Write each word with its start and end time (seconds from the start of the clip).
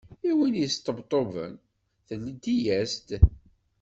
I 0.29 0.31
win 0.37 0.55
yesṭebṭuben, 0.61 1.53
tleddi-as-d. 2.07 3.09